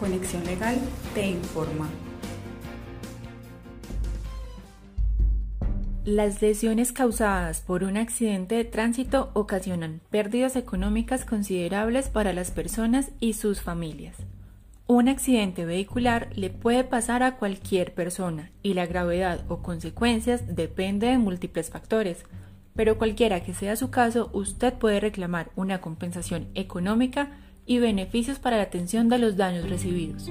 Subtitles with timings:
[0.00, 0.78] Conexión Legal
[1.12, 1.86] te informa.
[6.06, 13.10] Las lesiones causadas por un accidente de tránsito ocasionan pérdidas económicas considerables para las personas
[13.20, 14.16] y sus familias.
[14.86, 21.08] Un accidente vehicular le puede pasar a cualquier persona y la gravedad o consecuencias depende
[21.08, 22.24] de múltiples factores,
[22.74, 28.56] pero cualquiera que sea su caso, usted puede reclamar una compensación económica y beneficios para
[28.56, 30.30] la atención de los daños recibidos.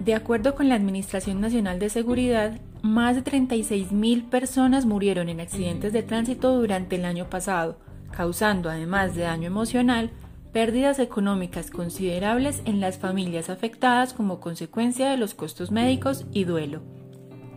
[0.00, 5.92] De acuerdo con la Administración Nacional de Seguridad, más de 36.000 personas murieron en accidentes
[5.92, 7.78] de tránsito durante el año pasado,
[8.10, 10.10] causando, además de daño emocional,
[10.52, 16.82] pérdidas económicas considerables en las familias afectadas como consecuencia de los costos médicos y duelo.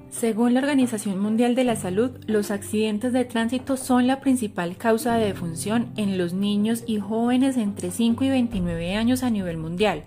[0.10, 5.16] Según la Organización Mundial de la Salud, los accidentes de tránsito son la principal causa
[5.16, 10.04] de defunción en los niños y jóvenes entre 5 y 29 años a nivel mundial,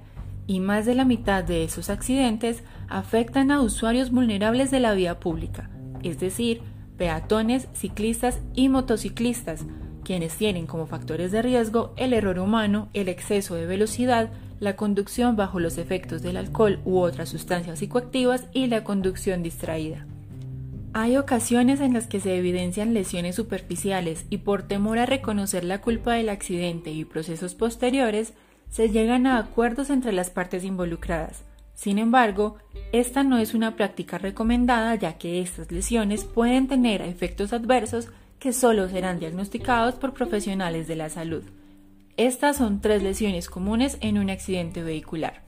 [0.47, 5.21] y más de la mitad de esos accidentes afectan a usuarios vulnerables de la vía
[5.21, 5.71] pública,
[6.03, 6.63] es decir,
[6.97, 9.65] peatones, ciclistas y motociclistas,
[10.03, 14.31] quienes tienen como factores de riesgo el error humano, el exceso de velocidad,
[14.61, 20.07] la conducción bajo los efectos del alcohol u otras sustancias psicoactivas y la conducción distraída.
[20.93, 25.81] Hay ocasiones en las que se evidencian lesiones superficiales y por temor a reconocer la
[25.81, 28.35] culpa del accidente y procesos posteriores,
[28.69, 31.43] se llegan a acuerdos entre las partes involucradas.
[31.75, 32.59] Sin embargo,
[32.93, 38.53] esta no es una práctica recomendada ya que estas lesiones pueden tener efectos adversos que
[38.53, 41.45] solo serán diagnosticados por profesionales de la salud.
[42.21, 45.41] Estas son tres lesiones comunes en un accidente vehicular.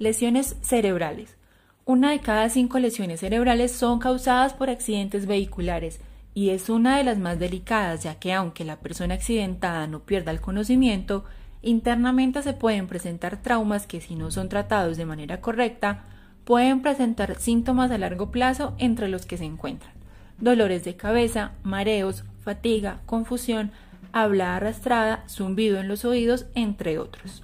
[0.00, 1.36] Lesiones cerebrales.
[1.84, 6.00] Una de cada cinco lesiones cerebrales son causadas por accidentes vehiculares
[6.34, 10.32] y es una de las más delicadas ya que aunque la persona accidentada no pierda
[10.32, 11.24] el conocimiento,
[11.62, 16.06] internamente se pueden presentar traumas que si no son tratados de manera correcta,
[16.44, 19.96] pueden presentar síntomas a largo plazo entre los que se encuentran
[20.38, 23.72] dolores de cabeza, mareos, fatiga, confusión,
[24.16, 27.42] habla arrastrada, zumbido en los oídos, entre otros.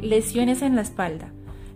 [0.00, 1.28] Lesiones en la espalda.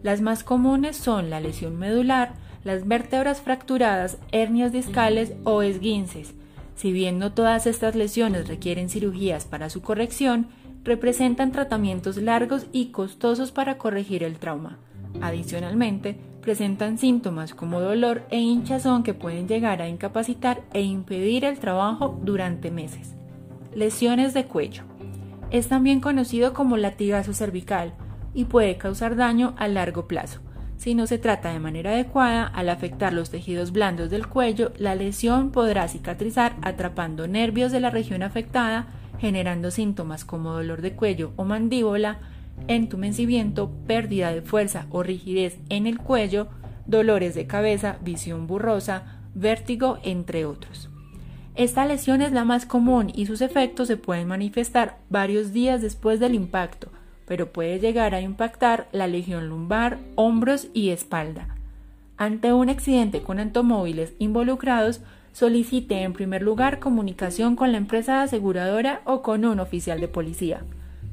[0.02, 6.34] Las más comunes son la lesión medular, las vértebras fracturadas, hernias discales o esguinces.
[6.74, 10.48] Si bien no todas estas lesiones requieren cirugías para su corrección,
[10.82, 14.78] representan tratamientos largos y costosos para corregir el trauma.
[15.20, 21.60] Adicionalmente, presentan síntomas como dolor e hinchazón que pueden llegar a incapacitar e impedir el
[21.60, 23.16] trabajo durante meses.
[23.76, 24.84] Lesiones de cuello.
[25.50, 27.92] Es también conocido como latigazo cervical
[28.32, 30.40] y puede causar daño a largo plazo.
[30.78, 34.94] Si no se trata de manera adecuada, al afectar los tejidos blandos del cuello, la
[34.94, 38.86] lesión podrá cicatrizar atrapando nervios de la región afectada,
[39.18, 42.20] generando síntomas como dolor de cuello o mandíbula,
[42.68, 46.48] entumecimiento, pérdida de fuerza o rigidez en el cuello,
[46.86, 50.88] dolores de cabeza, visión borrosa, vértigo, entre otros.
[51.56, 56.20] Esta lesión es la más común y sus efectos se pueden manifestar varios días después
[56.20, 56.88] del impacto,
[57.24, 61.48] pero puede llegar a impactar la legión lumbar, hombros y espalda.
[62.18, 65.00] Ante un accidente con automóviles involucrados,
[65.32, 70.62] solicite en primer lugar comunicación con la empresa aseguradora o con un oficial de policía.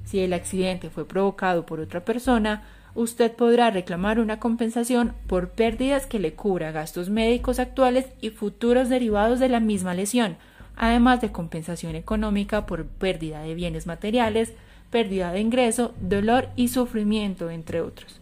[0.03, 2.63] Si el accidente fue provocado por otra persona,
[2.95, 8.89] usted podrá reclamar una compensación por pérdidas que le cubra gastos médicos actuales y futuros
[8.89, 10.37] derivados de la misma lesión,
[10.75, 14.53] además de compensación económica por pérdida de bienes materiales,
[14.91, 18.19] pérdida de ingreso, dolor y sufrimiento, entre otros.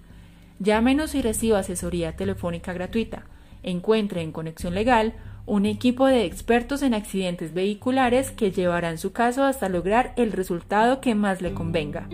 [0.59, 3.23] Llámenos y reciba asesoría telefónica gratuita.
[3.63, 5.13] Encuentre en Conexión Legal
[5.45, 11.01] un equipo de expertos en accidentes vehiculares que llevarán su caso hasta lograr el resultado
[11.01, 12.07] que más le convenga.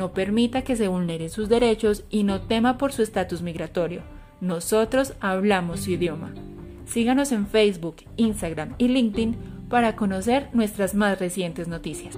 [0.00, 4.00] No permita que se vulneren sus derechos y no tema por su estatus migratorio.
[4.40, 6.32] Nosotros hablamos su idioma.
[6.86, 9.36] Síganos en Facebook, Instagram y LinkedIn
[9.68, 12.16] para conocer nuestras más recientes noticias.